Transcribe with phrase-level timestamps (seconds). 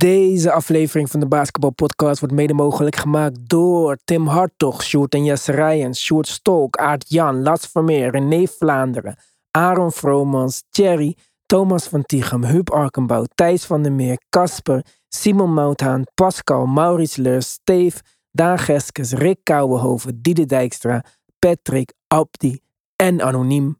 [0.00, 5.24] Deze aflevering van de Basketball Podcast wordt mede mogelijk gemaakt door Tim Hartog, Sjoerd en
[5.24, 9.16] Jesse Rijens, Sjoerd Stolk, Aart Jan, Lats Vermeer, René Vlaanderen,
[9.50, 11.16] Aaron Vromans, Thierry,
[11.46, 17.50] Thomas van Tichem, Huub Arkenbouw, Thijs van der Meer, Casper, Simon Mouthaan, Pascal, Maurits Leurs,
[17.50, 21.04] Steve, Daan Geskes, Rick Kouwenhoven, Diede Dijkstra,
[21.38, 22.60] Patrick, Abdi
[22.96, 23.78] en Anoniem.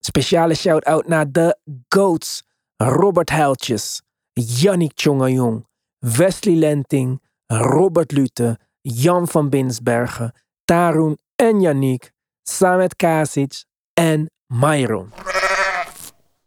[0.00, 1.58] Speciale shout-out naar de
[1.88, 2.42] GOATs,
[2.76, 4.02] Robert Heiltjes,
[4.32, 5.66] Yannick Tjongajong,
[5.98, 10.32] Wesley Lenting, Robert Lute, Jan van Binsbergen,
[10.64, 12.12] Tarun en Yannick,
[12.42, 15.12] Samet Kasic en Myron.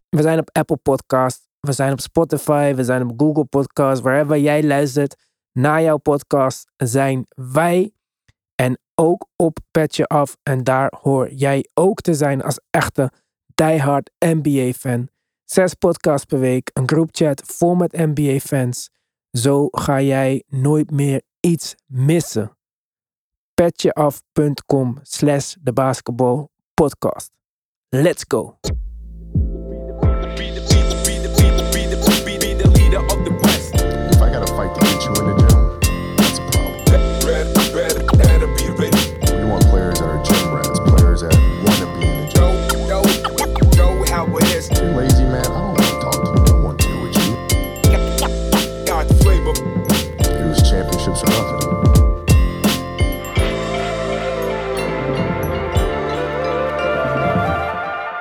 [0.10, 4.38] We zijn op Apple Podcast, we zijn op Spotify, we zijn op Google Podcast, wherever
[4.38, 5.16] jij luistert
[5.52, 7.94] naar jouw podcast zijn wij
[8.56, 13.12] en ook op Petje Af en daar hoor jij ook te zijn als echte
[13.56, 15.10] diehard NBA fan.
[15.46, 18.90] Zes podcasts per week, een groupchat vol met NBA fans.
[19.32, 22.58] Zo ga jij nooit meer iets missen.
[23.54, 27.32] Petjeaf.com slash de basketball podcast.
[27.90, 28.58] Let's go.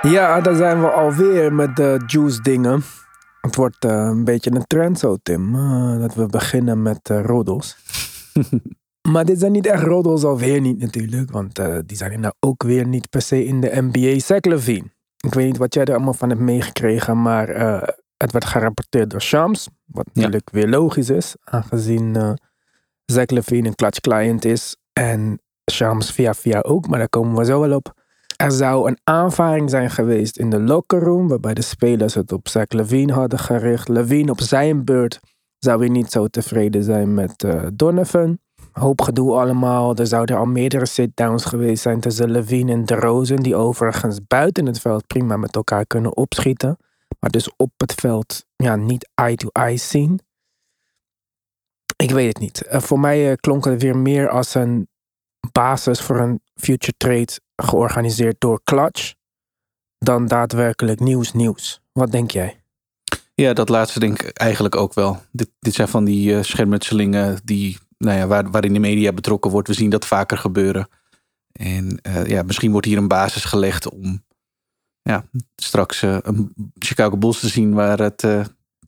[0.05, 2.83] Ja, daar zijn we alweer met de juice dingen.
[3.41, 5.55] Het wordt eh, een beetje een trend zo, Tim.
[5.55, 7.77] eh, dat we beginnen met eh roddels.
[9.12, 11.30] maar dit zijn niet echt roddels, alweer niet natuurlijk.
[11.30, 14.19] Want die zijn nou ook weer niet per se in de NBA.
[14.19, 14.92] Zach Levine.
[15.16, 17.22] Ik weet niet wat jij er allemaal van hebt meegekregen.
[17.22, 17.48] Maar
[18.16, 19.69] het werd gerapporteerd door Shams.
[19.84, 21.36] Wat natuurlijk weer logisch is.
[21.44, 22.38] Aangezien
[23.05, 24.77] Zach Levine een clutch client is.
[24.92, 25.41] En
[25.72, 26.88] Shams via via ook.
[26.88, 28.03] Maar daar komen we zo wel op.
[28.45, 32.49] Er zou een aanvaring zijn geweest in de locker room, waarbij de spelers het op
[32.49, 33.88] Zach Levine hadden gericht.
[33.88, 35.21] Levine op zijn beurt
[35.59, 38.38] zou weer niet zo tevreden zijn met eh, Donovan.
[38.72, 39.97] Hoop gedoe allemaal.
[39.97, 44.81] Er zouden al meerdere sit-downs geweest zijn tussen Levine en DeRozan, die overigens buiten het
[44.81, 46.76] veld prima met elkaar kunnen opschieten.
[47.21, 50.21] Maar dus op het veld ja, niet eye-to-eye zien.
[51.97, 52.62] Ik weet het niet.
[52.62, 54.88] Eh, voor mij eh, klonk het weer meer als een
[55.53, 59.15] basis voor een future trade georganiseerd door Clutch
[59.98, 61.81] dan daadwerkelijk nieuws nieuws.
[61.92, 62.62] Wat denk jij?
[63.34, 65.22] Ja, dat laatste denk ik eigenlijk ook wel.
[65.32, 69.50] Dit, dit zijn van die eh, schermutselingen die, nou ja, waar, waarin de media betrokken
[69.50, 69.69] wordt.
[69.69, 70.88] We zien dat vaker gebeuren.
[71.53, 74.25] En eh, ja, misschien wordt hier een basis gelegd om
[75.03, 75.25] ja,
[75.56, 78.26] straks eh, een Chicago Bulls te zien waar het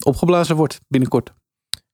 [0.05, 1.33] opgeblazen wordt binnenkort.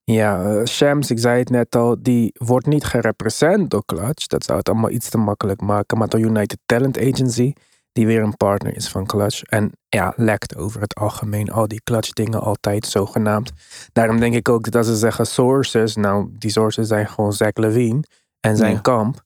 [0.05, 4.27] Ja, eh, Shams, ik zei het net al, die wordt niet gerepresent door Clutch.
[4.27, 5.99] Dat zou het allemaal iets te makkelijk maken.
[5.99, 7.53] Maar door United Talent Agency,
[7.93, 9.43] die weer een partner is van Clutch.
[9.43, 13.53] En ja, lekt over het algemeen al die Clutch dingen altijd zogenaamd.
[13.93, 17.55] Daarom denk ik ook dat als ze zeggen sources, nou, die sources zijn gewoon Zach
[17.55, 18.03] Levine
[18.41, 18.81] en zijn Ja.
[18.81, 19.23] kamp.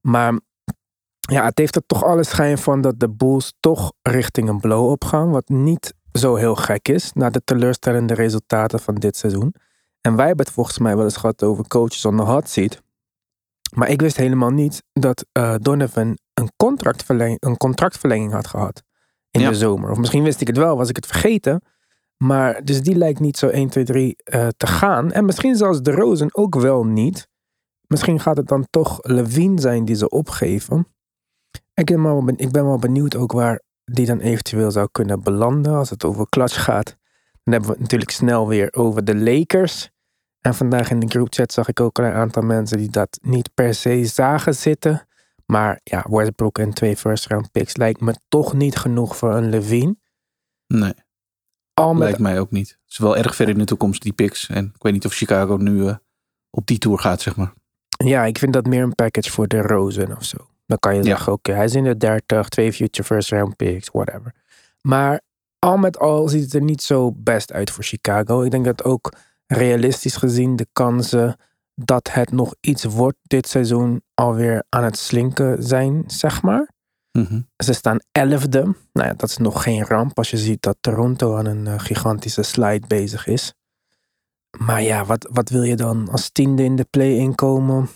[0.00, 0.32] Maar
[1.20, 5.04] ja, het heeft er toch alle schijn van dat de Bulls toch richting een blow-up
[5.04, 5.30] gaan.
[5.30, 9.54] Wat niet zo heel gek is na de teleurstellende resultaten van dit seizoen.
[10.06, 12.82] En wij hebben het volgens mij wel eens gehad over coaches on the hot seat.
[13.74, 18.82] Maar ik wist helemaal niet dat eh, Donovan een contractverlenging, een contractverlenging had gehad
[19.30, 19.48] in Ja.
[19.48, 19.90] de zomer.
[19.90, 21.62] Of misschien wist ik het wel, was ik het vergeten.
[22.16, 25.12] Maar dus die lijkt niet zo 1, 2, 3 eh, te gaan.
[25.12, 27.28] En misschien zelfs de Rozen ook wel niet.
[27.86, 30.86] Misschien gaat het dan toch Levine zijn die ze opgeven.
[31.74, 35.22] Ik ben, wel, ben- ik ben wel benieuwd ook waar die dan eventueel zou kunnen
[35.22, 36.96] belanden als het over clutch gaat.
[37.42, 39.94] Dan hebben we het natuurlijk snel weer over de Lakers.
[40.46, 43.74] En vandaag in de groupchat zag ik ook een aantal mensen die dat niet per
[43.74, 45.06] se zagen zitten.
[45.46, 49.48] Maar ja, Westbrook en twee first round picks lijkt me toch niet genoeg voor een
[49.48, 49.96] Levine.
[50.66, 50.94] Nee,
[51.74, 52.68] Al met lijkt mij ook niet.
[52.68, 54.48] Het is wel erg ver in de toekomst, die picks.
[54.48, 55.94] En ik weet niet of Chicago nu eh,
[56.50, 57.52] op die tour gaat, zeg maar.
[58.04, 60.36] Ja, ik vind dat meer een package voor de Rosen of zo.
[60.66, 61.06] Dan kan je Ja.
[61.06, 64.34] zeggen, oké, hij is in de 30, twee future first round picks, whatever.
[64.80, 65.20] Maar
[65.58, 68.42] al met al ziet het er niet zo best uit voor Chicago.
[68.42, 69.12] Ik denk dat ook
[69.46, 71.36] realistisch gezien de kansen
[71.74, 76.74] dat het nog iets wordt dit seizoen alweer aan het slinken zijn, zeg maar.
[77.12, 77.40] Mhm.
[77.56, 78.62] Ze staan elfde.
[78.92, 81.78] Nou ja, dat is nog geen ramp als je ziet dat Toronto aan een eh,
[81.78, 83.54] gigantische slide bezig is.
[84.58, 87.88] Maar ja, wat, wat wil je dan als tiende in de play-in komen?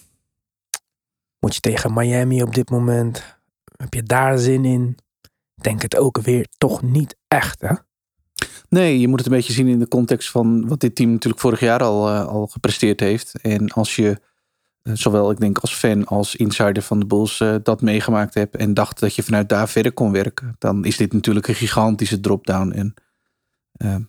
[1.39, 3.39] Moet je tegen Miami op dit moment?
[3.77, 4.99] Heb je daar zin in?
[5.55, 7.75] Denk het ook weer toch niet echt, hè?
[8.71, 11.43] Nee, je moet het een beetje zien in de context van wat dit team natuurlijk
[11.43, 13.41] vorig jaar al, eh, al gepresteerd heeft.
[13.41, 14.21] En als je
[14.83, 18.57] eh, zowel, ik denk, als fan als insider van de Bulls eh, dat meegemaakt hebt
[18.57, 22.21] en dacht dat je vanuit daar verder kon werken, dan is dit natuurlijk een gigantische
[22.21, 22.71] drop-down.
[22.71, 22.95] En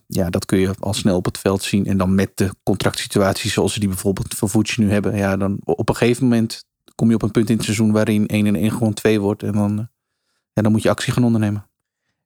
[0.06, 1.86] ja, dat kun je al snel op het veld zien.
[1.86, 5.16] En dan met de contractsituatie zoals ze die bijvoorbeeld van Vucci nu hebben.
[5.16, 6.64] Ja, dan op een gegeven moment
[6.94, 9.42] kom je op een punt in het seizoen waarin 1 en 1 gewoon 2 wordt.
[9.42, 9.88] En dan,
[10.52, 11.66] ja, dan moet je actie gaan ondernemen.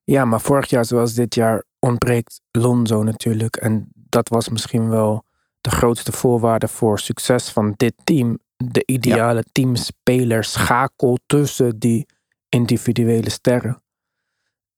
[0.05, 3.57] Ja, maar vorig jaar zoals dit jaar ontbreekt Lonzo natuurlijk.
[3.57, 5.25] En dat was misschien wel
[5.61, 8.39] de grootste voorwaarde voor succes van dit team.
[8.57, 12.07] De ideale teamspeler schakel tussen die
[12.49, 13.83] individuele sterren.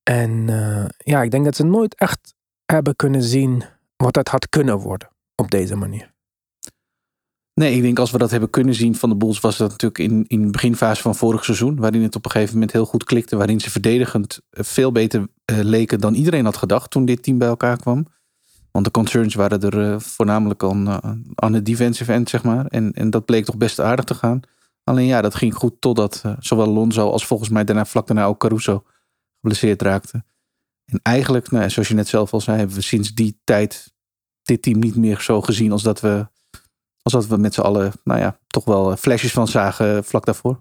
[0.02, 2.34] En eh, ja, ik denk dat ze nooit echt
[2.64, 3.64] hebben kunnen zien
[3.96, 6.12] wat het had kunnen worden op deze manier.
[7.58, 9.98] Nee, ik denk als we dat hebben kunnen zien van de Bulls, was dat natuurlijk
[9.98, 11.76] in, in de beginfase van vorig seizoen.
[11.76, 13.36] Waarin het op een gegeven moment heel goed klikte.
[13.36, 17.38] Waarin ze verdedigend eh, veel beter eh, leken dan iedereen had gedacht toen dit team
[17.38, 18.06] bij elkaar kwam.
[18.70, 20.96] Want de concerns waren er eh, voornamelijk aan, uh,
[21.34, 22.66] aan het defensive end, zeg maar.
[22.66, 24.40] En, en dat bleek toch best aardig te gaan.
[24.84, 28.40] Alleen ja, dat ging goed totdat zowel Lonzo als volgens mij daarna vlak daarna ook
[28.40, 28.84] Caruso
[29.40, 30.24] geblesseerd raakte.
[30.84, 33.92] En eigenlijk, nou, zoals je net zelf al zei, hebben we sinds die tijd
[34.42, 36.28] dit team niet meer zo gezien als dat we,
[37.02, 40.60] als dat we met z'n allen, nou ja, toch wel flesjes van zagen vlak daarvoor.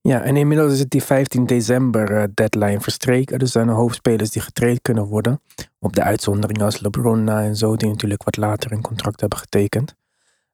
[0.00, 3.38] Ja, en inmiddels is het die 15 december uh, deadline verstreken.
[3.38, 5.40] Er zijn hoofdspelers die getraind kunnen worden.
[5.78, 9.94] Op de uitzondering als LeBron en zo, die natuurlijk wat later een contract hebben getekend.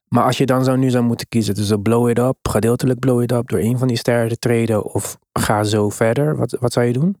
[0.07, 3.21] Maar als je dan zo nu zou moeten kiezen tussen blow it up, gedeeltelijk blow
[3.21, 6.73] it up door een van die sterren te treden of ga zo verder, wat, wat
[6.73, 7.17] zou je doen?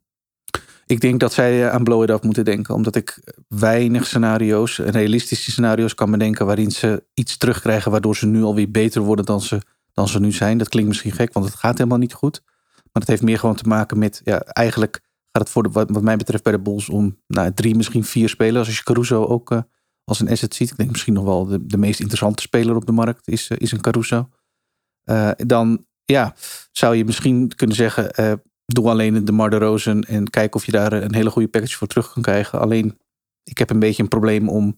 [0.89, 2.75] Ik denk dat zij aan blow up moeten denken.
[2.75, 8.43] Omdat ik weinig scenario's, realistische scenario's kan bedenken waarin ze iets terugkrijgen waardoor ze nu
[8.43, 9.61] alweer beter worden dan ze,
[9.93, 10.57] dan ze nu zijn.
[10.57, 12.41] Dat klinkt misschien gek, want het gaat helemaal niet goed.
[12.75, 14.99] Maar het heeft meer gewoon te maken met, ja, eigenlijk
[15.31, 18.29] gaat het voor de, wat, mij betreft bij de Bulls om nou, drie, misschien vier
[18.29, 18.67] spelers.
[18.67, 19.61] Als je Caruso ook uh,
[20.03, 20.69] als een asset ziet.
[20.69, 23.57] Ik denk misschien nog wel de, de meest interessante speler op de markt is, uh,
[23.61, 24.29] is een Caruso.
[25.37, 26.35] Dan ja,
[26.71, 28.11] zou je misschien kunnen zeggen,
[28.73, 31.77] doe alleen de Mar de Rozen en kijk of je daar een hele goede package
[31.77, 32.59] voor terug kan krijgen.
[32.59, 32.97] Alleen,
[33.43, 34.77] ik heb een beetje een probleem om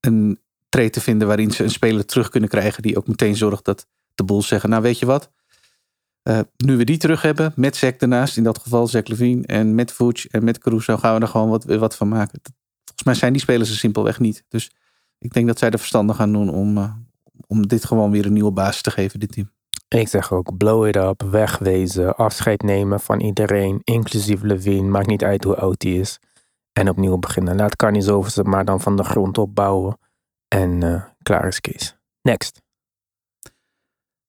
[0.00, 3.64] een trade te vinden waarin ze een speler terug kunnen krijgen die ook meteen zorgt
[3.64, 5.30] dat de Bulls zeggen, nou weet je wat,
[6.28, 9.74] uh, nu we die terug hebben, met Zek ernaast, in dat geval Zach Levine en
[9.74, 12.40] met Vooch en met Caruso, gaan we er gewoon wat, wat van maken.
[12.84, 14.44] Volgens mij zijn die spelers er simpelweg niet.
[14.48, 14.70] Dus
[15.18, 16.92] ik denk dat zij er verstandig gaan doen om, uh,
[17.46, 19.50] om dit gewoon weer een nieuwe basis te geven, dit team.
[19.88, 25.24] Ik zeg ook, blow it up, wegwezen, afscheid nemen van iedereen, inclusief Levine, maakt niet
[25.24, 26.18] uit hoe oud hij is.
[26.72, 27.56] En opnieuw beginnen.
[27.56, 29.98] Laat Carnizovers het maar dan van de grond opbouwen.
[30.48, 31.96] En uh, klaar is Kees.
[32.22, 32.62] Next.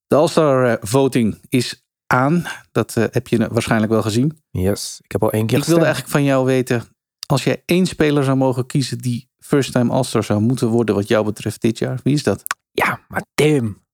[0.08, 2.46] De All-Star voting is aan.
[2.72, 4.42] Dat uh, heb je waarschijnlijk wel gezien.
[4.50, 6.84] Yes, ik heb al één keer Ik wilde eigenlijk van jou weten,
[7.26, 11.08] als jij één speler zou mogen kiezen die first time All-Star zou moeten worden wat
[11.08, 12.44] jou betreft dit jaar, wie is dat?
[12.72, 13.86] Ja, maar Tim,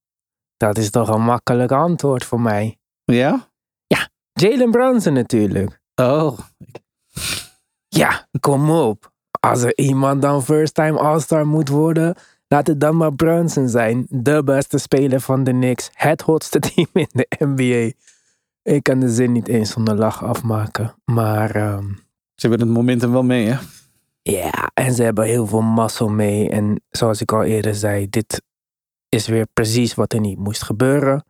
[0.58, 2.78] dat is toch een makkelijk antwoord voor mij.
[3.04, 3.50] Ja?
[3.88, 5.80] Ja, Jalen Brunson natuurlijk.
[5.96, 6.40] Oh.
[7.88, 9.12] Ja, kom op.
[9.40, 12.16] Als er iemand dan first time All-Star moet worden,
[12.48, 14.06] laat het dan maar Brunson zijn.
[14.10, 15.90] De beste speler van de Knicks.
[15.94, 17.92] Het hotste team in de NBA.
[18.62, 20.96] Ik kan de zin niet eens zonder lach afmaken.
[21.06, 21.74] Maar...
[21.74, 22.02] Um,
[22.36, 23.58] ze hebben het momentum wel mee, hè?
[24.22, 26.50] Ja, en ze hebben heel veel muscle mee.
[26.50, 28.42] En zoals ik al eerder zei, dit
[29.14, 31.26] is weer precies wat er niet moest gebeuren.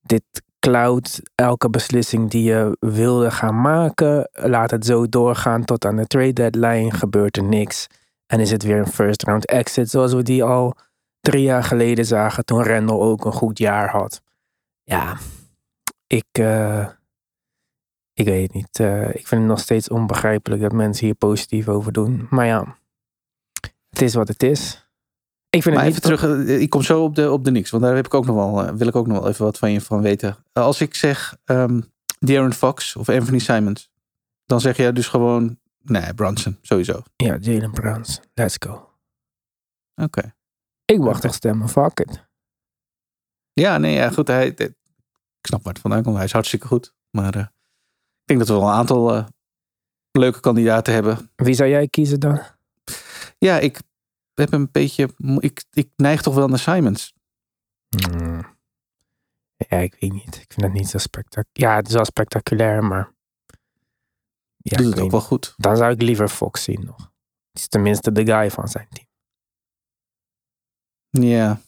[0.00, 0.22] Dit
[0.58, 4.30] cloud elke beslissing die je wilde gaan maken.
[4.32, 6.90] Laat het zo doorgaan tot aan de trade deadline.
[6.90, 7.86] Gebeurt er niks.
[8.26, 10.76] En is het weer een first round exit zoals we die al
[11.20, 14.22] drie jaar geleden zagen toen Randall ook een goed jaar had.
[14.82, 15.16] Ja,
[16.06, 16.88] ik, uh,
[18.12, 18.78] ik weet niet.
[18.80, 22.26] Uh, ik vind het nog steeds onbegrijpelijk dat mensen hier positief over doen.
[22.30, 22.78] Maar ja,
[23.88, 24.87] het is wat het is.
[25.50, 27.82] Ik vind maar het even terug, ik kom zo op de, op de niks, want
[27.82, 29.80] daar heb ik ook nog wel, wil ik ook nog wel even wat van je
[29.80, 30.36] van weten.
[30.52, 33.90] Als ik zeg um, De'Aaron Fox of Anthony Simons,
[34.44, 37.02] dan zeg jij dus gewoon, nee, Brunson, sowieso.
[37.16, 38.72] Ja, Jalen Brunson, let's go.
[38.72, 40.04] Oké.
[40.04, 40.34] Okay.
[40.84, 42.26] Ik wacht echt stemmen, fuck it.
[43.52, 44.28] Ja, nee, ja, goed.
[44.28, 44.74] Hij, ik
[45.42, 46.94] snap waar het vandaan komt, hij is hartstikke goed.
[47.10, 49.24] Maar uh, ik denk dat we wel een aantal uh,
[50.10, 51.30] leuke kandidaten hebben.
[51.36, 52.40] Wie zou jij kiezen dan?
[53.38, 53.80] Ja, ik
[54.38, 55.14] heb een beetje.
[55.38, 57.14] Ik, ik neig toch wel naar Simons.
[57.88, 58.56] Hmm.
[59.56, 60.36] Ja, ik weet niet.
[60.36, 61.72] Ik vind het niet zo spectaculair.
[61.72, 63.12] Ja, het is wel spectaculair, maar.
[64.56, 65.54] Ja, Doet het ook wel goed.
[65.56, 67.12] Dan zou ik liever Fox zien nog.
[67.50, 69.06] Het is tenminste de guy van zijn team.
[71.10, 71.60] Ja.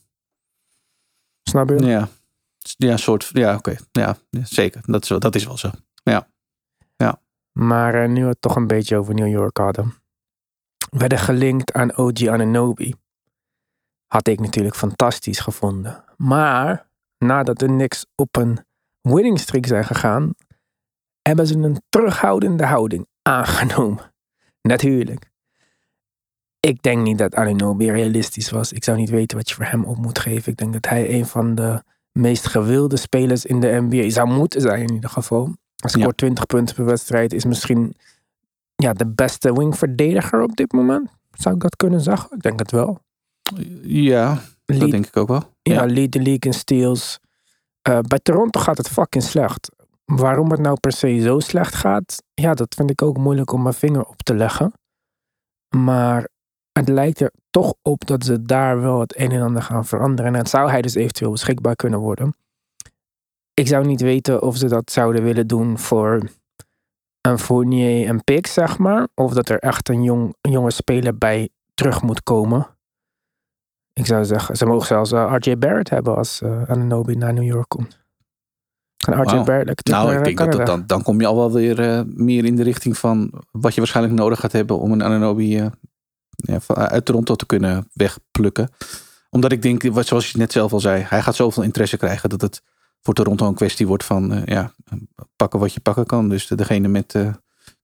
[1.43, 1.87] Snap je?
[1.87, 2.09] Ja.
[2.59, 3.31] Ja, soort.
[3.33, 3.71] Ja, oké.
[3.71, 3.79] Okay.
[4.31, 4.83] Ja, zeker.
[4.85, 5.71] Dat is, dat is wel zo.
[6.03, 6.29] Ja.
[6.97, 7.23] Ja.
[7.53, 10.00] Maar uh, nu we het toch een beetje over New York hadden.
[10.91, 12.95] Werden gelinkt aan OG Ananobi.
[14.07, 16.05] Had ik natuurlijk fantastisch gevonden.
[16.17, 18.65] Maar nadat de Knicks op een
[19.01, 20.35] winning streak zijn gegaan,
[21.23, 24.13] hebben ze een terughoudende houding aangenomen.
[24.63, 25.31] Natuurlijk.
[26.61, 28.73] Ik denk niet dat Ananobi realistisch was.
[28.73, 30.53] Ik zou niet weten wat je voor hem op moet geven.
[30.53, 31.83] Ik denk dat hij een van de
[32.13, 35.55] meest gewilde spelers in de NBA zou moeten zijn in ieder geval.
[35.77, 37.33] Hij scoort 20 punten per wedstrijd.
[37.33, 37.95] Is misschien
[38.83, 41.11] ja, de beste wingverdediger op dit moment.
[41.31, 42.37] Zou ik dat kunnen zeggen?
[42.37, 43.01] Ik denk het wel.
[43.83, 45.43] Ja, dat denk ik ook wel.
[45.63, 47.19] Ja, lead the league in steals.
[47.83, 49.71] Eh, bij Toronto gaat het fucking slecht.
[50.05, 53.63] Waarom het nou per se zo slecht gaat, ja, dat vind ik ook moeilijk om
[53.63, 54.73] mijn vinger op te leggen.
[55.77, 56.29] Maar
[56.73, 60.33] het lijkt er toch op dat ze daar wel het een en ander gaan veranderen.
[60.33, 62.35] En het zou hij dus eventueel beschikbaar kunnen worden.
[63.55, 66.23] Ik zou niet weten of ze dat zouden willen doen voor
[67.21, 69.09] een Fournier en Pick, zeg maar.
[69.15, 72.67] Of dat er echt een, jong, een jonge speler bij terug moet komen.
[73.93, 77.45] Ik zou zeggen, ze mogen zelfs eh, RJ Barrett hebben als eh Ananobi naar New
[77.45, 77.99] York komt.
[78.97, 79.45] Kan RJ.
[79.45, 82.57] Barrett Nou, ik denk dat dan, dan kom je al wel weer eh, meer in
[82.57, 85.67] de richting van wat je waarschijnlijk nodig gaat hebben om een Ananobi eh,
[86.37, 88.69] ja, uit Toronto te kunnen wegplukken.
[89.31, 92.41] Omdat ik denk, zoals je net zelf al zei, hij gaat zoveel interesse krijgen dat
[92.41, 92.63] het
[93.03, 94.75] voor Toronto een kwestie wordt van eh, ja,
[95.37, 96.29] pakken wat je pakken kan.
[96.29, 97.33] Dus de- degene met de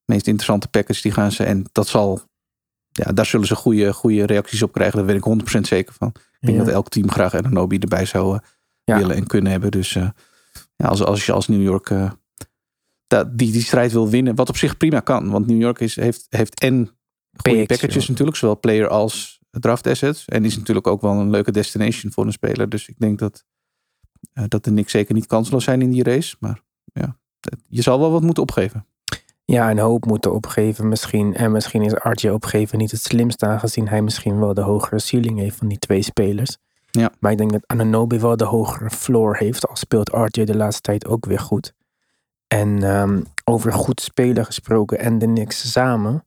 [0.05, 1.45] meest interessante package, die gaan ze.
[1.45, 2.21] En dat zal,
[2.93, 4.97] ja, daar zullen ze goede, goede reacties op krijgen.
[4.97, 5.25] Daar weet ik
[5.57, 6.13] 100% zeker van.
[6.41, 8.41] Ik denk dat elk team graag Ananobi erbij zou eh,
[8.85, 8.99] Ja.
[8.99, 9.71] willen en kunnen hebben.
[9.71, 10.09] Dus eh,
[10.77, 12.11] ja, als, als je als New York eh,
[13.07, 15.31] dat, die, die strijd wil winnen, wat op zich prima kan.
[15.31, 16.75] Want New York is, heeft, heeft en
[17.37, 18.09] goede Picks, packages joh.
[18.09, 20.25] natuurlijk, zowel player als draft assets.
[20.25, 22.69] En is natuurlijk ook wel een leuke destination voor een speler.
[22.69, 23.43] Dus ik denk dat, eh,
[24.33, 26.37] dat de Knicks zeker niet kansloos zijn in die race.
[26.41, 26.61] Maar
[26.93, 27.17] ja,
[27.69, 28.87] je zal wel wat moeten opgeven.
[29.45, 31.35] Ja, en hoop moeten opgeven misschien.
[31.35, 35.39] En misschien is RJ opgeven niet het slimste, aangezien hij misschien wel de hogere ceiling
[35.39, 36.57] heeft van die twee spelers.
[36.91, 37.11] Ja.
[37.21, 40.83] Maar ik denk dat Ananobi wel de hogere floor heeft, al speelt RJ de laatste
[40.83, 41.73] tijd ook weer goed.
[42.47, 46.25] En ehm, over goed spelen gesproken en de Knicks samen,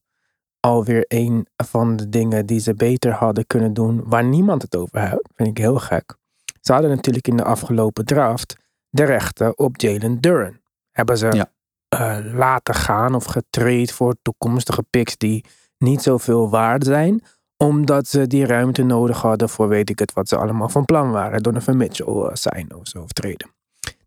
[0.59, 4.99] alweer een van de dingen die ze beter hadden kunnen doen, waar niemand het over
[4.99, 6.17] heeft, vind ik heel gek.
[6.61, 8.55] Ze hadden natuurlijk in de afgelopen draft
[8.89, 10.59] de rechten op Jalen Duran.
[10.91, 11.51] Hebben ze Ja.
[11.89, 15.45] eh, laten gaan of getraind voor toekomstige picks die
[15.77, 17.23] niet zoveel waard zijn,
[17.57, 21.11] omdat ze die ruimte nodig hadden voor weet ik het wat ze allemaal van plan
[21.11, 21.43] waren.
[21.43, 23.49] Donovan Mitchell uh, zijn of zo of treden.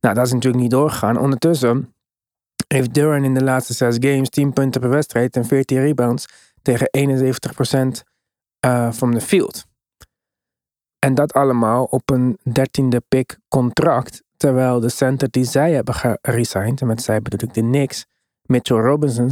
[0.00, 1.18] Nou, dat is natuurlijk niet doorgegaan.
[1.18, 1.94] Ondertussen
[2.66, 6.26] heeft Duran in de laatste zes games 10 punten per wedstrijd en 14 rebounds
[6.62, 8.02] tegen 71%
[8.60, 9.66] eh, van de field.
[11.04, 14.22] En dat allemaal op een dertiende pick contract.
[14.36, 18.06] Terwijl de center die zij hebben geresigned, en met zij bedoel ik de Knicks,
[18.42, 19.30] Mitchell Robinson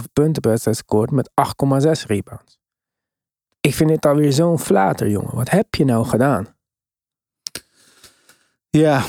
[0.00, 2.58] 7,5 punten per wedstrijd scoort met 8,6 rebounds.
[3.60, 5.34] Ik vind dit alweer zo'n flater, jongen.
[5.34, 6.56] Wat heb je nou gedaan?
[8.70, 9.02] Ja.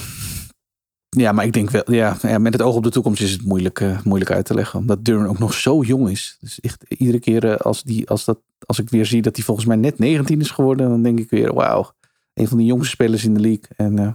[1.18, 3.46] Ja, maar ik denk wel, ja, ja, met het oog op de toekomst is het
[3.46, 4.80] moeilijk, eh, moeilijk uit te leggen.
[4.80, 6.38] Omdat Durn ook nog zo jong is.
[6.40, 9.46] Dus echt iedere keer eh, als, die, als, dat, als ik weer zie dat hij
[9.46, 11.92] volgens mij net 19 is geworden, dan denk ik weer, wauw,
[12.34, 13.68] een van de jongste spelers in de league.
[13.76, 14.12] En eh,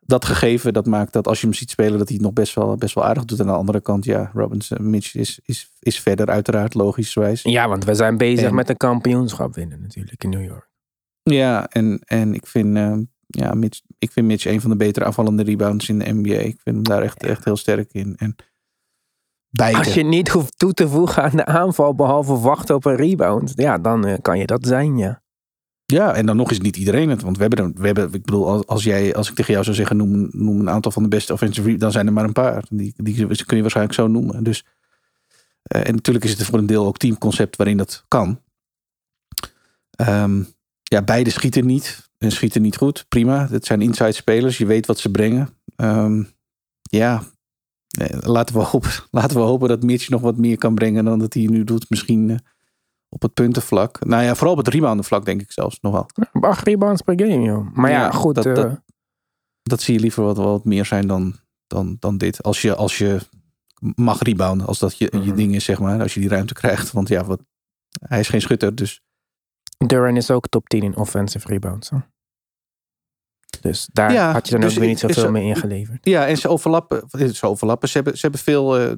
[0.00, 2.54] dat gegeven, dat maakt dat als je hem ziet spelen, dat hij het nog best
[2.54, 3.38] wel, best wel aardig doet.
[3.38, 7.42] En aan de andere kant, ja, Robinson, Mitch is, is, is verder uiteraard, logischwijs.
[7.42, 10.68] Ja, want we zijn bezig En- met een kampioenschap winnen natuurlijk in New York.
[11.22, 12.76] Ja, en, en ik vind,
[13.30, 16.34] ja, Mitch, ik vind Mitch een van de betere aanvallende rebounds in de NBA.
[16.34, 18.16] Ik vind hem daar echt, echt heel sterk in.
[18.16, 18.36] En.
[19.74, 23.52] Als je niet hoeft toe te voegen aan de aanval, behalve wachten op een rebound,
[23.56, 25.22] ja, dan eh, kan je dat zijn, ja.
[25.84, 27.22] Ja, en dan nog is niet iedereen het.
[27.22, 29.96] Want we hebben, we hebben ik bedoel, als, jij, als ik tegen jou zou zeggen,
[29.96, 32.64] noem, noem een aantal van de beste offensive rebounds, dan zijn er maar een paar.
[32.70, 34.44] Die, die kun je waarschijnlijk zo noemen.
[34.44, 34.64] Dus,
[35.62, 38.40] eh, en natuurlijk is het voor een deel ook teamconcept waarin dat kan.
[39.90, 40.42] Ehm,
[40.94, 42.08] ja, beide schieten niet.
[42.18, 43.04] En schieten niet goed.
[43.08, 43.48] Prima.
[43.50, 44.58] Het zijn inside spelers.
[44.58, 45.48] Je weet wat ze brengen.
[45.76, 46.22] Ehm,
[46.82, 47.22] ja,
[47.98, 51.18] eh, laten we, hopen, laten we hopen dat Mitch nog wat meer kan brengen dan
[51.18, 51.90] dat hij nu doet.
[51.90, 52.36] Misschien eh,
[53.08, 54.04] op het puntenvlak.
[54.04, 56.06] Nou ja, vooral op het reboundenvlak denk ik zelfs nog wel.
[56.42, 57.74] Acht rebounds per game, joh.
[57.74, 58.34] Maar ja, Ja, goed.
[58.34, 58.80] dat- eh, dat-
[59.62, 62.42] Dat zie je liever wat, wat meer zijn dan, dan, dan dit.
[62.42, 63.18] Als je, als je
[63.94, 65.34] mag rebounden, als dat je, je Mhm.
[65.36, 66.00] ding is, zeg maar.
[66.00, 66.92] Als je die ruimte krijgt.
[66.92, 67.40] Want ja, wat,
[68.06, 69.02] hij is geen schutter, dus
[69.86, 71.90] Duran is ook top 10 in offensive rebounds.
[73.60, 76.04] Dus daar Ja, had je dan dus ook weer niet zoveel mee ingeleverd.
[76.06, 77.02] Ja, en ze overlappen.
[77.34, 77.88] Ze overlappen.
[77.88, 78.92] Ze hebben, ze hebben veel, eh,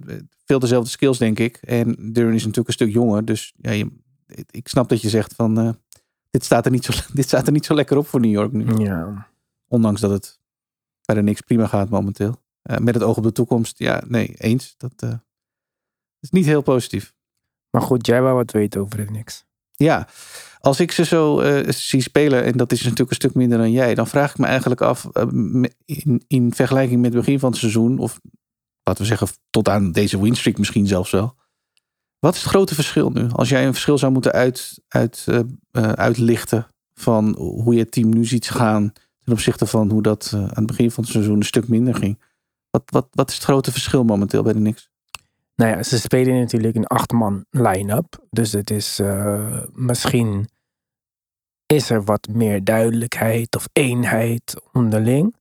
[0.45, 1.57] veel dezelfde skills, denk ik.
[1.57, 3.25] En Duran is natuurlijk een stuk jonger.
[3.25, 3.91] Dus ja, je,
[4.51, 5.59] ik snap dat je zegt van...
[5.59, 5.71] eh,
[6.31, 8.53] dit, staat er niet zo, dit staat er niet zo lekker op voor New York
[8.53, 8.85] nu.
[8.85, 9.29] Ja.
[9.69, 10.41] Ondanks dat het
[11.05, 12.43] bij de niks prima gaat momenteel.
[12.62, 13.79] Eh, met het oog op de toekomst.
[13.79, 14.75] Ja, nee, eens.
[14.79, 15.03] Dat
[16.21, 17.15] is niet heel positief.
[17.71, 19.45] Maar goed, jij wou wat weten over de niks.
[19.75, 20.09] Ja,
[20.62, 23.71] als ik ze zo eh, zie spelen, en dat is natuurlijk een stuk minder dan
[23.71, 25.26] jij, dan vraag ik me eigenlijk af, eh,
[25.85, 28.21] in, in vergelijking met het begin van het seizoen, of
[28.83, 31.35] laten we zeggen tot aan deze winstreak misschien zelfs wel.
[32.19, 33.28] Wat is het grote verschil nu?
[33.33, 38.09] Als jij een verschil zou moeten uit, uit, eh, uitlichten van hoe je het team
[38.09, 38.92] nu ziet gaan
[39.25, 42.23] ten opzichte van hoe dat aan het begin van het seizoen een stuk minder ging.
[42.71, 44.92] Wat, wat, wat is het grote verschil momenteel bij de Knicks?
[45.62, 48.25] Nou ja, ze spelen natuurlijk een acht-man line-up.
[48.31, 50.49] Dus het is eh, misschien
[51.66, 55.37] is er wat meer duidelijkheid of eenheid onderling.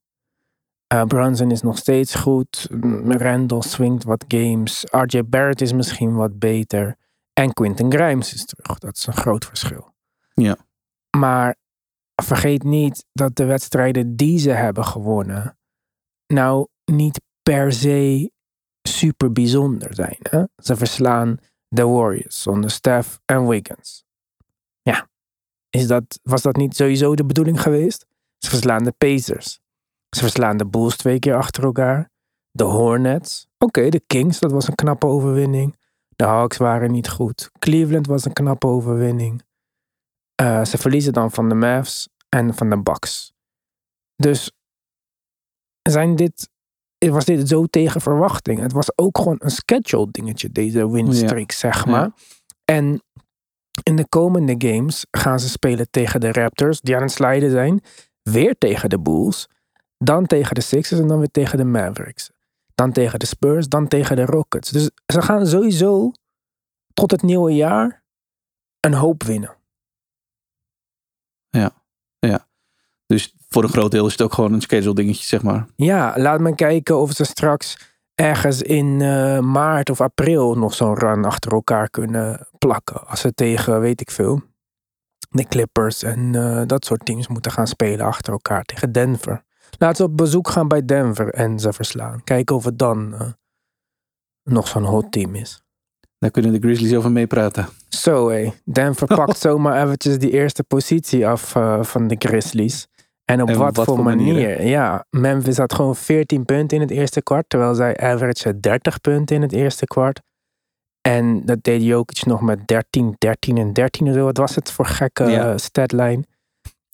[0.88, 2.68] Eh Brunson is nog steeds goed.
[3.08, 4.86] Randall swingt wat games.
[4.92, 6.98] RJ Barrett is misschien wat beter.
[7.34, 8.78] En Quinten Grimes is terug.
[8.78, 9.94] Dat is een groot verschil.
[10.34, 10.58] Ja.
[11.18, 11.56] Maar
[12.16, 15.58] vergeet niet dat de wedstrijden die ze hebben gewonnen,
[16.28, 18.32] nou niet per se
[18.82, 20.18] super bijzonder zijn.
[20.20, 20.44] Hè?
[20.58, 24.04] Ze verslaan de Warriors zonder Steph en Wiggins.
[24.82, 25.10] Ja,
[25.70, 28.06] is dat, was dat niet sowieso de bedoeling geweest?
[28.38, 29.60] Ze verslaan de Pacers.
[30.10, 32.10] Ze verslaan de Bulls twee keer achter elkaar.
[32.52, 33.48] De Hornets.
[33.58, 35.76] Oké, de Kings, dat was een knappe overwinning.
[36.16, 37.52] De Hawks waren niet goed.
[37.60, 39.44] Cleveland was een knappe overwinning.
[40.36, 43.34] Eh, ze verliezen dan van de Mavs en van de Bucks.
[44.16, 44.52] Dus
[45.82, 46.50] zijn dit,
[47.10, 48.60] was dit zo tegen verwachting?
[48.60, 52.12] Het was ook gewoon een schedule dingetje, deze winstreak, zeg maar.
[52.66, 53.04] En
[53.84, 57.82] in de komende games gaan ze spelen tegen de Raptors, die aan het slijden zijn.
[58.22, 59.50] Weer tegen de Bulls.
[59.98, 62.32] Dan tegen de Sixers en dan weer tegen de Mavericks.
[62.76, 64.70] Dan tegen de Spurs, dan tegen de Rockets.
[64.70, 66.12] Dus ze gaan sowieso
[66.94, 68.04] tot het nieuwe jaar
[68.80, 69.56] een hoop winnen.
[73.12, 75.66] Dus voor een groot deel is het ook gewoon een schedule dingetje, zeg maar.
[75.76, 77.78] Ja, laat me kijken of ze straks
[78.16, 83.08] ergens in eh, maart of april nog zo'n run achter elkaar kunnen plakken.
[83.08, 84.42] Als ze tegen, weet ik veel,
[85.30, 89.44] de Clippers en eh, dat soort teams moeten gaan spelen achter elkaar tegen Denver.
[89.78, 92.24] Laten ze op bezoek gaan bij Denver en ze verslaan.
[92.24, 93.28] Kijken of het dan eh,
[94.44, 95.64] nog zo'n hot team is.
[96.18, 97.68] Daar kunnen de Grizzlies over meepraten.
[97.90, 102.88] Zo hé, Denver pakt zomaar eventjes die eerste positie af van de Grizzlies.
[103.26, 104.34] En op En wat, wat voor voor manier?
[104.34, 104.66] manieren?
[104.68, 109.36] Ja, Memphis had gewoon 14 punten in het eerste kwart, terwijl zij average 30 punten
[109.36, 110.22] in het eerste kwart.
[111.02, 114.24] En dat deed Jokic nog met 13, 13 en 13 en zo.
[114.24, 115.58] Wat was het voor gekke Ja.
[115.58, 116.24] statline?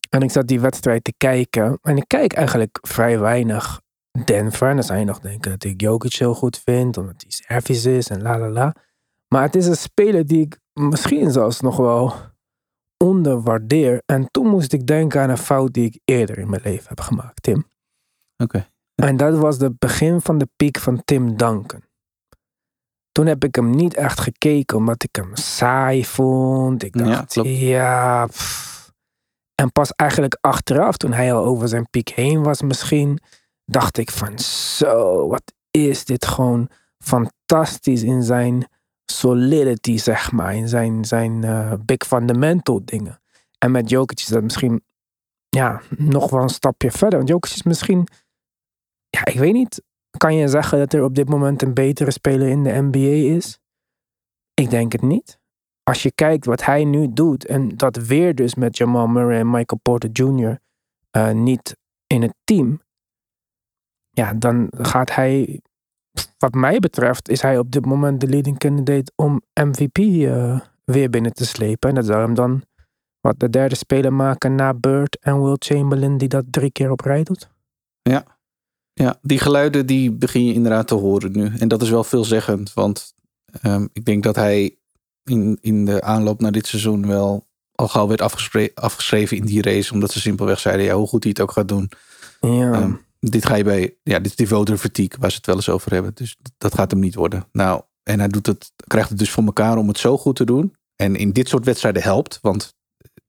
[0.09, 1.79] En ik zat die wedstrijd te kijken.
[1.81, 3.81] En ik kijk eigenlijk vrij weinig
[4.25, 4.67] Denver.
[4.69, 7.97] En dan zou je nog denken dat ik Jokic heel goed vind, omdat hij service
[7.97, 8.75] is en la la la.
[9.27, 12.13] Maar het is een speler die ik misschien zelfs nog wel
[12.97, 14.01] onderwaardeer.
[14.05, 16.99] En toen moest ik denken aan een fout die ik eerder in mijn leven heb
[16.99, 17.65] gemaakt, Tim.
[18.43, 18.67] Oké.
[18.95, 21.81] En dat was het begin van de piek van Tim Duncan.
[23.11, 26.83] Toen heb ik hem niet echt gekeken, omdat ik hem saai vond.
[26.83, 28.91] Ik Ja, dacht, ja, pff.
[29.55, 33.19] En pas eigenlijk achteraf, toen hij al over zijn piek heen was misschien,
[33.65, 36.69] dacht ik van zo, wat is dit gewoon
[37.03, 38.67] fantastisch in zijn
[39.11, 40.55] solidity, zeg maar.
[40.55, 43.21] In zijn, zijn eh, big fundamental dingen.
[43.57, 44.83] En met Jokic is dat misschien
[45.49, 47.17] ja, nog wel een stapje verder.
[47.17, 48.07] Want Jokic is misschien,
[49.09, 49.81] ja, ik weet niet.
[50.17, 53.59] Kan je zeggen dat er op dit moment een betere speler in de NBA is?
[54.53, 55.39] Ik denk het niet.
[55.83, 59.49] Als je kijkt wat hij nu doet en dat weer dus met Jamal Murray en
[59.49, 60.59] Michael Porter Jr.
[61.11, 62.81] eh, niet in het team.
[64.09, 65.61] Ja, dan gaat hij,
[66.37, 71.09] wat mij betreft, is hij op dit moment de leading candidate om MVP eh, weer
[71.09, 71.89] binnen te slepen.
[71.89, 72.63] En dat zou hem dan
[73.21, 76.99] wat de derde speler maken na Bird en Will Chamberlain die dat drie keer op
[77.01, 77.49] rij doet.
[78.93, 81.51] Ja, die geluiden die begin je inderdaad te horen nu.
[81.57, 83.13] En dat is wel veelzeggend, want
[83.61, 84.77] ehm, ik denk dat hij
[85.23, 88.21] in, in de aanloop naar dit seizoen wel al gauw werd
[88.75, 89.93] afgeschreven in die race.
[89.93, 91.89] Omdat ze simpelweg zeiden, ja, hoe goed hij het ook gaat doen.
[92.41, 95.45] Ja, Ehm, dit ga je bij, ja, dit is die voter fatigue waar ze het
[95.45, 96.11] wel eens over hebben.
[96.13, 97.47] Dus dat gaat hem niet worden.
[97.51, 100.45] Nou, en hij doet het, krijgt het dus voor elkaar om het zo goed te
[100.45, 100.75] doen.
[100.95, 102.75] En in dit soort wedstrijden helpt, want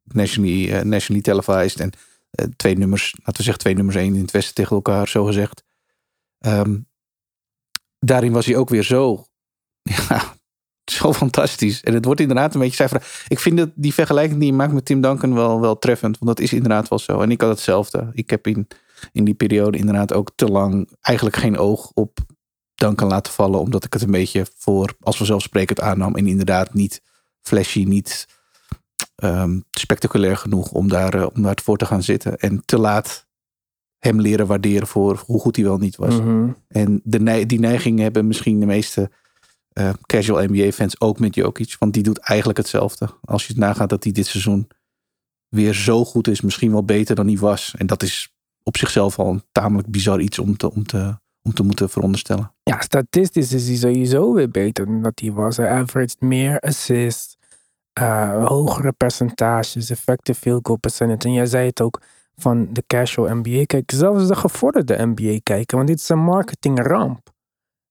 [0.02, 1.90] nationally, eh, nationally televised en
[2.30, 5.24] eh, twee nummers, laten we zeggen twee nummers één in het westen tegen elkaar, zo
[5.24, 5.64] gezegd.
[6.38, 6.78] Ehm,
[7.98, 9.24] daarin was hij ook weer zo,
[10.08, 10.34] ja,
[10.84, 11.82] zo fantastisch.
[11.82, 13.24] En het wordt inderdaad een beetje cijfer.
[13.28, 16.36] Ik vind dat die vergelijking die je maakt met Tim Duncan wel, wel treffend, want
[16.36, 17.20] dat is inderdaad wel zo.
[17.20, 18.10] En ik had hetzelfde.
[18.12, 18.68] Ik heb in,
[19.12, 22.18] in die periode inderdaad ook te lang eigenlijk geen oog op
[22.74, 27.02] Duncan laten vallen, omdat ik het een beetje voor, als vanzelfsprekend aannam en inderdaad niet
[27.40, 28.26] flashy, niet
[29.14, 32.36] ehm, spectaculair genoeg om daar, eh, om daar voor te gaan zitten.
[32.36, 33.26] En te laat
[33.98, 36.20] hem leren waarderen voor hoe goed hij wel niet was.
[36.20, 36.50] mhm.
[36.68, 39.10] En de, die neiging hebben misschien de meeste
[39.68, 41.76] eh, casual NBA-fans ook met Jokic.
[41.78, 43.08] Want die doet eigenlijk hetzelfde.
[43.20, 44.68] Als je nagaat dat hij dit seizoen
[45.48, 46.40] weer zo goed is.
[46.40, 47.74] Misschien wel beter dan hij was.
[47.76, 48.37] En dat is
[48.68, 52.52] op zichzelf al een tamelijk bizar iets om te, om te, om te moeten veronderstellen.
[52.62, 55.56] Ja, statistisch is hij sowieso weer beter dan dat hij was.
[55.56, 57.36] Hij averaged meer assists,
[57.92, 61.28] eh, hogere percentages, effective field goal percentage.
[61.28, 62.00] En jij zei het ook
[62.36, 67.30] van de casual NBA kijken, zelfs de gevorderde NBA kijken, want dit is een marketingramp.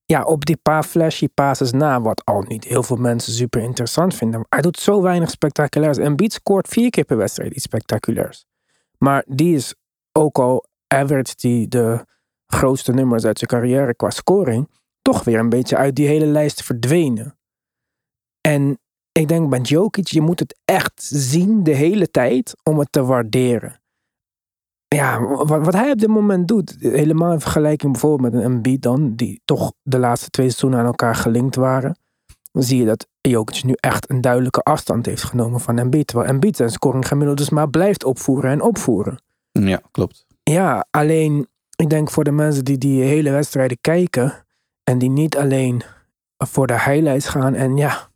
[0.06, 4.16] Ja, op die paar flashy passes na, wat al niet heel veel mensen super interessant
[4.16, 4.46] vinden.
[4.50, 5.98] Hij doet zo weinig spectaculairs.
[5.98, 8.46] Embiid scoort vier keer per wedstrijd iets spectaculairs.
[8.98, 9.76] Maar die is
[10.18, 12.06] ook al average die de
[12.48, 14.70] grootste nummers uit zijn carrière qua scoring,
[15.02, 17.38] toch weer een beetje uit die hele lijst verdwenen.
[18.42, 18.80] En
[19.12, 23.04] ik denk bij Jokic, je moet het echt zien de hele tijd om het te
[23.04, 23.82] waarderen.
[24.88, 28.82] Ja, wat, wat hij op dit moment doet, helemaal in vergelijking bijvoorbeeld met een Embiid
[28.82, 31.98] dan, die toch de laatste twee seizoenen aan elkaar gelinkt waren,
[32.52, 36.08] dan zie je dat Jokic nu echt een duidelijke afstand heeft genomen van Embiid.
[36.08, 39.20] Terwijl Embiid zijn scoring gemiddeld dus maar blijft opvoeren en opvoeren.
[39.66, 40.26] Ja, klopt.
[40.44, 44.46] Ja, alleen ik denk voor de mensen die die hele wedstrijden kijken
[44.84, 45.82] en die niet alleen
[46.38, 48.10] voor de highlights gaan en ja,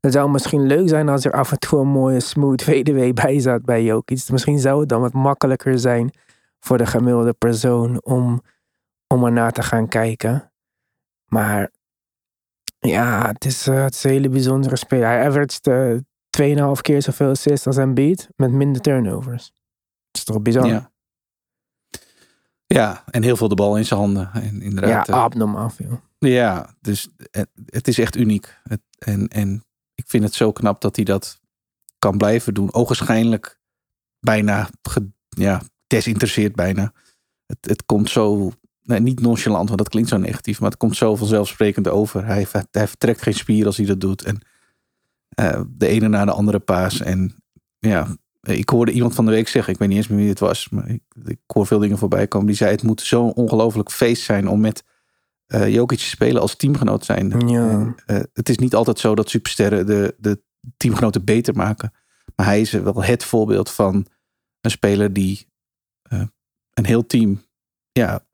[0.00, 3.40] het zou misschien leuk zijn als er af en toe een mooie smooth VDW bij
[3.40, 4.28] zat bij Jokic.
[4.30, 6.10] Misschien zou het dan wat makkelijker zijn
[6.60, 8.42] voor de gemiddelde persoon om,
[9.06, 10.52] om ernaar te gaan kijken.
[11.26, 11.70] Maar
[12.78, 15.06] ja, het is, uh, het een hele bijzondere speler.
[15.06, 19.52] Hij averaged uh, 2,5 keer zoveel assists als Embiid met minder turnovers.
[20.12, 20.66] Dat is toch bizar?
[20.66, 20.90] Ja.
[22.66, 24.30] Ja, en heel veel de bal in zijn handen.
[24.32, 26.00] En inderdaad, ja, abnormaal veel.
[26.18, 28.60] Ja, dus het, het is echt uniek.
[28.62, 31.40] Het, en, en ik vind het zo knap dat hij dat
[31.98, 32.72] kan blijven doen.
[32.74, 33.60] Ogenschijnlijk
[34.20, 36.92] bijna ge, ja, desinteresseerd bijna.
[37.46, 40.96] Het, het komt zo, nee, niet nonchalant, want dat klinkt zo negatief, maar het komt
[40.96, 42.24] zo vanzelfsprekend over.
[42.24, 44.22] Hij, hij vertrekt geen spier als hij dat doet.
[44.22, 44.40] En
[45.40, 47.00] uh, de ene na de andere paas.
[47.00, 47.36] En
[47.78, 50.38] ja, ik hoorde iemand van de week zeggen, ik weet niet eens meer wie het
[50.38, 52.46] was, maar ik, ik hoor veel dingen voorbij komen.
[52.46, 54.84] Die zei: Het moet zo'n ongelooflijk feest zijn om met
[55.46, 57.48] uh, Jokic te spelen als teamgenoot zijn.
[57.48, 57.70] Ja.
[57.70, 60.42] En, uh, het is niet altijd zo dat supersterren de, de
[60.76, 61.92] teamgenoten beter maken.
[62.36, 64.06] Maar hij is wel het voorbeeld van
[64.60, 65.46] een speler die
[66.12, 66.22] uh,
[66.74, 67.42] een heel team
[67.92, 68.24] ja,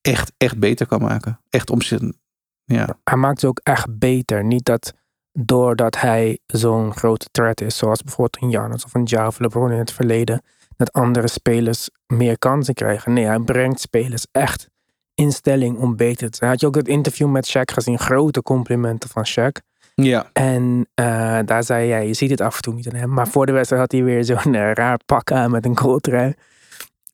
[0.00, 1.40] echt, echt beter kan maken.
[1.48, 2.16] Echt om zijn.
[2.64, 2.98] Ja.
[3.04, 4.44] Hij maakt ze ook echt beter.
[4.44, 4.94] Niet dat
[5.32, 9.72] doordat hij zo'n grote threat is, zoals bijvoorbeeld een Giannis of een Ja of LeBron
[9.72, 10.42] in het verleden,
[10.76, 13.12] dat andere spelers meer kansen krijgen.
[13.12, 14.68] Nee, hij brengt spelers echt
[15.14, 16.50] in stelling om beter te zijn.
[16.50, 17.98] Had je ook het interview met Shaq gezien?
[17.98, 19.66] Grote complimenten van Shaq.
[19.94, 20.30] Ja.
[20.32, 23.28] En uh, daar zei hij, je ziet het af en toe niet aan hem, maar
[23.28, 26.34] voor de wedstrijd had hij weer zo'n uh, raar pak aan met een kooltrui.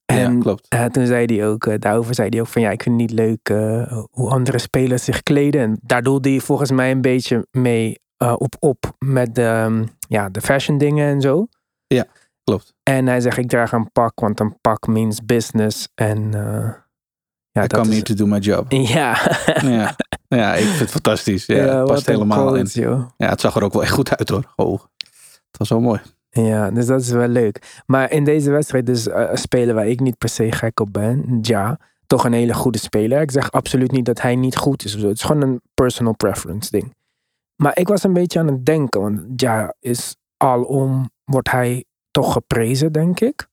[0.06, 0.74] En ja, klopt.
[0.74, 3.18] Uh, toen zei hij ook, daarover zei hij ook van ja, ik vind het niet
[3.18, 3.48] leuk
[4.10, 5.60] hoe andere spelers zich kleden.
[5.60, 10.28] En daar doelde hij volgens mij een beetje mee op op met de, um, ja,
[10.28, 11.46] de fashion dingen en zo.
[11.86, 12.06] Ja,
[12.44, 12.74] klopt.
[12.82, 15.88] En hij zegt, ik draag een pak, want een pak means business.
[15.94, 16.32] En
[17.54, 17.94] ja, I come is...
[17.94, 18.72] here to do my job.
[18.72, 19.38] Ja.
[19.62, 19.96] ja.
[20.28, 21.46] ja, ik vind het fantastisch.
[21.46, 22.82] Ja, ja het past helemaal quote, in.
[22.82, 23.08] Joh.
[23.16, 24.52] Ja, het zag er ook wel echt goed uit hoor.
[24.56, 24.80] Oh,
[25.50, 26.00] het was wel mooi.
[26.30, 27.82] Ja, dus dat is wel leuk.
[27.86, 31.38] Maar in deze wedstrijd dus uh, spelen waar ik niet per se gek op ben.
[31.42, 33.20] Ja, toch een hele goede speler.
[33.20, 34.92] Ik zeg absoluut niet dat hij niet goed is.
[34.92, 36.94] Het is gewoon een personal preference ding.
[37.56, 39.00] Maar ik was een beetje aan het denken.
[39.00, 43.48] Want ja, is alom wordt hij toch geprezen, denk ik.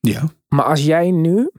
[0.00, 0.22] Ja.
[0.48, 1.50] Maar als jij nu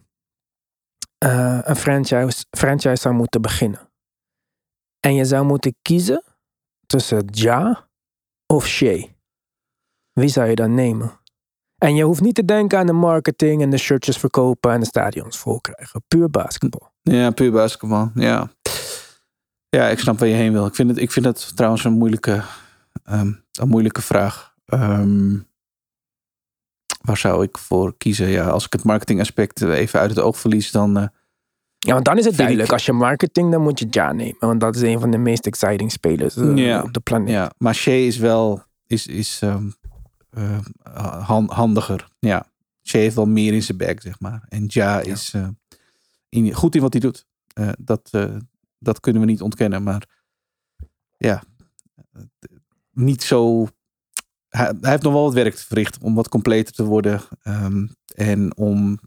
[1.25, 3.89] uh, een franchise, franchise zou moeten beginnen.
[4.99, 6.23] En je zou moeten kiezen
[6.85, 7.89] tussen Ja
[8.45, 9.07] of Shea.
[10.11, 11.19] Wie zou je dan nemen?
[11.77, 14.85] En je hoeft niet te denken aan de marketing en de shirtjes verkopen en de
[14.85, 16.03] stadions vol krijgen.
[16.07, 16.91] Puur basketbal.
[17.01, 18.11] Ja, puur basketbal.
[18.13, 18.51] Ja.
[19.77, 20.65] Ja, ik snap waar je heen wil.
[20.65, 22.43] Ik vind het, ik vind het trouwens een moeilijke,
[23.11, 24.53] um, een moeilijke vraag.
[24.65, 25.47] Um,
[27.01, 28.27] waar zou ik voor kiezen?
[28.27, 30.97] Ja, als ik het marketingaspect even uit het oog verlies, dan.
[30.97, 31.05] Uh,
[31.77, 32.67] ja, want dan is het duidelijk.
[32.67, 32.73] Ik...
[32.73, 34.35] Als je marketing, dan moet je Ja nemen.
[34.39, 37.29] Want dat is een van de meest exciting spelers uh, ja, op de planeet.
[37.29, 39.73] Ja, maar Shea is wel is, is um,
[40.37, 42.07] uh, handiger.
[42.19, 42.45] Ja,
[42.83, 44.45] Shea heeft wel meer in zijn bag, zeg maar.
[44.49, 45.03] En Ja, ja.
[45.03, 45.33] is
[46.29, 47.25] in, goed in wat hij doet.
[47.77, 48.11] dat,
[48.81, 49.83] dat kunnen we niet ontkennen.
[49.83, 50.07] Maar
[51.17, 51.43] ja,
[52.91, 53.67] niet zo
[54.51, 57.21] hij, hij, heeft nog wel wat werk te verrichten om wat completer te worden.
[57.43, 58.99] Um, en om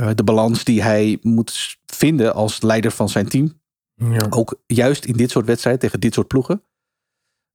[0.00, 3.60] uh, de balans die hij moet vinden als leider van zijn team.
[3.94, 4.26] Ja.
[4.30, 6.62] Ook juist in dit soort wedstrijden tegen dit soort ploegen.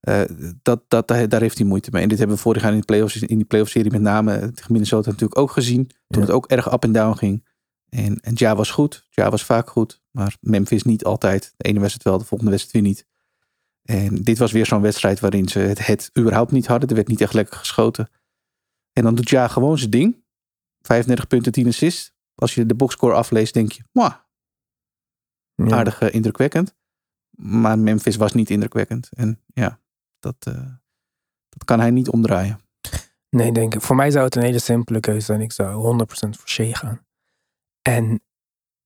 [0.09, 0.21] Uh,
[0.61, 2.03] dat, dat, daar heeft hij moeite mee.
[2.03, 4.51] En dit hebben we vorig jaar in de playoffs, in die playoff serie met name
[4.51, 5.87] tegen Minnesota natuurlijk ook gezien.
[5.87, 6.19] Toen ja.
[6.19, 7.45] het ook erg up en down ging.
[7.93, 9.07] En, en Ja was goed.
[9.09, 10.01] Ja was vaak goed.
[10.11, 11.53] Maar Memphis niet altijd.
[11.57, 13.07] De ene wedstrijd wel, de volgende wedstrijd weer niet.
[13.83, 16.89] En dit was weer zo'n wedstrijd waarin ze het, het überhaupt niet hadden.
[16.89, 18.09] Er werd niet echt lekker geschoten.
[18.93, 20.23] En dan doet Ja gewoon zijn ding.
[20.81, 22.13] 35 punten, 10 assists.
[22.35, 24.13] Als je de boxscore afleest, denk je, mwah,
[25.55, 25.75] Ja.
[25.75, 26.75] aardig eh, indrukwekkend.
[27.37, 29.09] Maar Memphis was niet indrukwekkend.
[29.13, 29.79] En ja,
[30.19, 30.53] dat, eh,
[31.49, 32.59] dat kan hij niet omdraaien.
[33.29, 33.81] Nee, denk ik.
[33.81, 35.41] Voor mij zou het een hele simpele keuze zijn.
[35.41, 37.02] Ik zou 100% voor Shea gaan.
[37.89, 38.21] En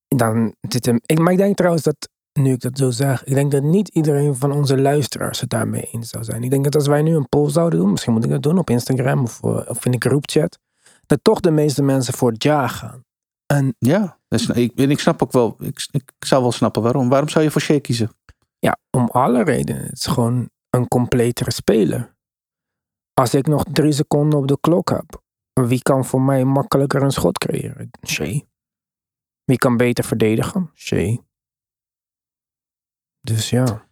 [0.08, 1.00] dan zit hem.
[1.06, 3.88] Ik, maar ik denk trouwens dat, nu ik dat zo zeg, ik denk dat niet
[3.88, 6.44] iedereen van onze luisteraars het daarmee eens zou zijn.
[6.44, 8.58] Ik denk dat als wij nu een poll zouden doen, misschien moet ik dat doen
[8.58, 10.60] op Instagram of, eh, of in de groupchat,
[11.06, 13.06] dat toch de meeste mensen voor Ja gaan.
[13.46, 17.10] En Ja, dus ik, ik snap ook wel, ik, ik zou wel snappen waarom.
[17.10, 18.12] Waarom zou je voor Shea kiezen?
[18.60, 19.84] ja, om alle redenen.
[19.84, 22.16] Het is gewoon een completere speler.
[23.14, 25.22] Als ik nog drie seconden op de klok heb,
[25.54, 27.90] wie kan voor mij makkelijker een schot creëren?
[28.08, 28.42] Shea.
[29.48, 30.72] Wie kan beter verdedigen?
[30.76, 31.18] Shea.
[33.22, 33.86] Dus ja.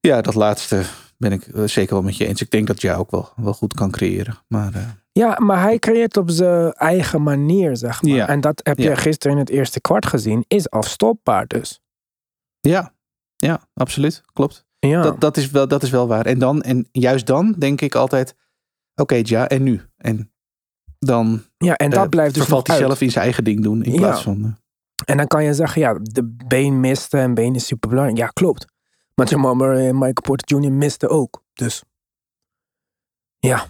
[0.00, 0.82] Ja, dat laatste
[1.18, 2.40] ben ik eh, zeker wel met je eens.
[2.40, 4.38] Ik denk dat Ja ook wel, wel goed kan creëren.
[4.48, 8.12] Maar eh, Ja, maar hij creëert op zijn eigen manier, zeg maar.
[8.12, 8.28] Ja.
[8.28, 8.94] En dat heb je Ja.
[8.96, 11.80] gisteren in het eerste kwart gezien, is afstopbaar dus.
[12.60, 12.94] ja,
[13.36, 14.22] ja, absoluut.
[14.32, 14.64] Klopt.
[14.78, 16.26] Ja, Dat, dat, is wel, dat is wel waar.
[16.26, 18.36] En, dan, en juist dan denk ik altijd,
[18.94, 19.82] oké Ja, en nu?
[19.96, 20.32] En
[20.98, 22.84] dan ja en dat eh, blijft dus vervalt hij uit.
[22.86, 23.82] zelf in zijn eigen ding doen.
[23.82, 23.98] In Ja.
[23.98, 24.44] plaats van...
[24.44, 24.50] eh,
[25.04, 28.18] En dan kan je zeggen, ja, de been miste en been is super belangrijk.
[28.18, 28.66] Ja, klopt.
[29.14, 30.72] Maar Jamal Murray en Michael Porter Jr.
[30.72, 31.42] misten ook.
[31.52, 31.82] Dus
[33.38, 33.66] ja,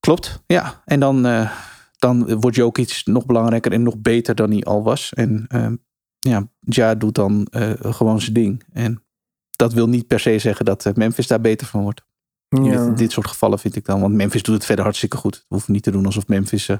[0.00, 0.82] Klopt, ja.
[0.84, 1.50] En dan, eh,
[1.98, 5.12] dan wordt Jokic nog belangrijker en nog beter dan hij al was.
[5.12, 5.76] En ehm,
[6.18, 8.64] ja, Ja doet dan eh, gewoon zijn ding.
[8.72, 9.04] En
[9.50, 12.02] dat wil niet per se zeggen dat eh, Memphis daar beter van wordt.
[12.50, 12.86] In ja.
[12.86, 14.00] dit, dit soort gevallen vind ik dan.
[14.00, 15.36] Want Memphis doet het verder hartstikke goed.
[15.36, 16.76] We hoeven niet te doen alsof Memphis eh,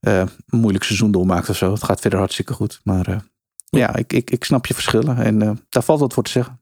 [0.00, 1.72] eh, een moeilijk seizoen doormaakt of zo.
[1.72, 2.80] Het gaat verder hartstikke goed.
[2.84, 3.18] Maar eh,
[3.64, 5.16] ja, ik, ik, ik snap je verschillen.
[5.16, 6.60] En daar valt wat voor te zeggen.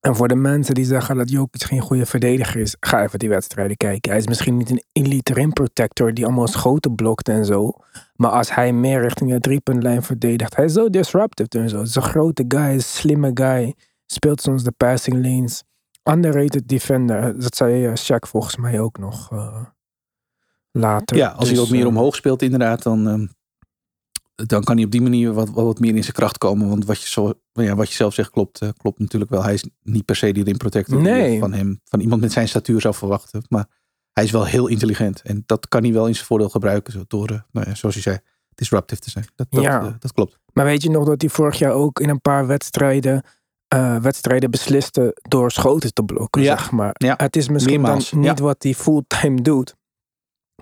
[0.00, 3.28] En voor de mensen die zeggen dat Jokic geen goede verdediger is, ga even die
[3.28, 4.10] wedstrijden kijken.
[4.10, 7.72] Hij is misschien niet een elite rim protector die allemaal schoten blokt en zo.
[8.14, 11.78] Maar als hij meer richting de driepuntlijn verdedigt, hij is zo disruptive en zo.
[11.78, 13.74] Het is een grote guy, een slimme guy.
[14.06, 15.64] Speelt soms de passing lanes.
[16.02, 17.40] Underrated defender.
[17.40, 19.64] Dat zei eh, Shaq volgens mij ook nog eh,
[20.70, 21.16] later.
[21.16, 23.26] Ja, als hij Dus, wat meer eh, omhoog speelt inderdaad, dan, ehm,
[24.46, 26.68] dan kan hij op die manier wat, wat meer in zijn kracht komen.
[26.68, 29.42] Want wat je, zo, ja, wat je zelf zegt klopt, klopt natuurlijk wel.
[29.42, 31.38] Hij is niet per se die rim protector Nee.
[31.38, 33.42] van hem, van iemand met zijn statuur zou verwachten.
[33.48, 33.66] Maar
[34.12, 35.22] hij is wel heel intelligent.
[35.22, 36.92] En dat kan hij wel in zijn voordeel gebruiken.
[36.92, 38.18] Zo, door, nou ja, zoals je zei,
[38.54, 39.24] disruptive te zijn.
[39.34, 39.96] Dat, dat, Ja.
[39.98, 40.38] dat klopt.
[40.52, 43.22] Maar weet je nog dat hij vorig jaar ook in een paar wedstrijden,
[43.70, 46.56] eh, wedstrijden besliste door schoten te blokken, Ja.
[46.56, 46.90] zeg maar.
[46.92, 47.14] Ja.
[47.16, 48.44] Het is misschien dan niet ja.
[48.44, 49.74] wat hij fulltime doet.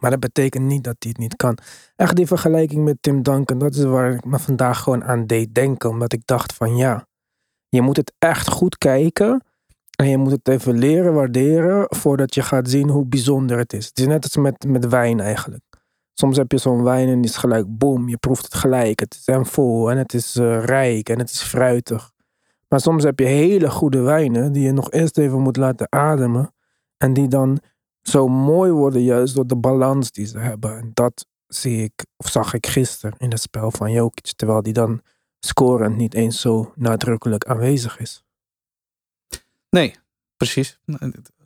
[0.00, 1.58] Maar dat betekent niet dat hij het niet kan.
[1.96, 5.54] Echt die vergelijking met Tim Duncan, dat is waar ik me vandaag gewoon aan deed
[5.54, 5.90] denken.
[5.90, 7.06] Omdat ik dacht van ja,
[7.68, 9.42] je moet het echt goed kijken.
[9.96, 13.86] En je moet het even leren waarderen voordat je gaat zien hoe bijzonder het is.
[13.86, 15.64] Het is net als met, met wijn eigenlijk.
[16.14, 19.00] Soms heb je zo'n wijn en die is gelijk boom, je proeft het gelijk.
[19.00, 22.10] Het is vol en het is eh, rijk en het is fruitig.
[22.68, 26.54] Maar soms heb je hele goede wijnen die je nog eerst even moet laten ademen.
[26.96, 27.58] En die dan
[28.02, 30.78] zo mooi worden juist door de balans die ze hebben.
[30.78, 34.32] En dat zie ik, of zag ik gisteren in het spel van Jokic.
[34.36, 35.00] Terwijl die dan
[35.40, 38.24] scorend niet eens zo nadrukkelijk aanwezig is.
[39.70, 39.94] Nee,
[40.36, 40.78] precies.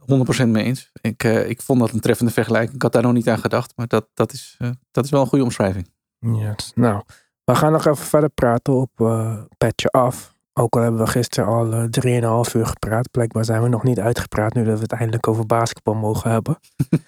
[0.03, 0.91] 100% mee eens.
[1.01, 2.75] Ik, eh, ik vond dat een treffende vergelijking.
[2.75, 3.73] Ik had daar nog niet aan gedacht.
[3.77, 5.91] Maar dat, dat, is, eh, dat is wel een goede omschrijving.
[6.19, 6.73] Yes.
[6.75, 7.03] Nou,
[7.45, 10.35] we gaan nog even verder praten op eh Petje Af.
[10.55, 13.11] Ook al hebben we gisteren al eh, drieënhalf uur gepraat.
[13.11, 16.59] Blijkbaar zijn we nog niet uitgepraat nu dat we het eindelijk over basketbal mogen hebben.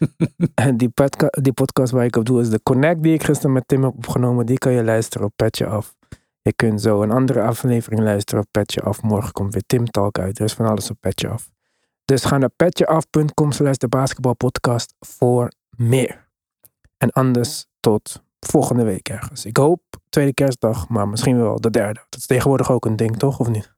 [0.55, 3.53] en die, podca- die podcast waar ik op doe is de Connect die ik gisteren
[3.53, 4.47] met Tim heb opgenomen.
[4.47, 5.95] Die kan je luisteren op Petje Af.
[6.43, 9.03] Je kunt zo een andere aflevering luisteren op Petje Af.
[9.03, 10.39] Morgen komt weer Tim Talk uit.
[10.39, 11.51] Er is van alles op Petje Af.
[12.05, 16.29] Dus ga naar petjeaf.com slash de basketbalpodcast voor meer.
[16.99, 19.45] En anders tot volgende week ergens.
[19.45, 22.01] Ik hoop tweede kerstdag, maar misschien wel de derde.
[22.09, 23.41] Dat is tegenwoordig ook een ding, toch?
[23.41, 23.73] Of niet?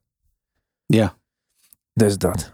[0.87, 1.17] Ja.
[1.93, 2.53] Dus dat.